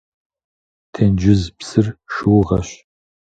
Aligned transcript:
Тенджыз 0.93 1.41
псыр 1.57 1.87
шыугъэщ. 2.13 2.69